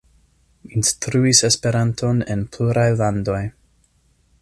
[0.79, 3.43] Instruis Esperanton en pluraj landoj.